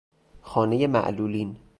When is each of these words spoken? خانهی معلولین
خانهی 0.41 0.87
معلولین 0.87 1.57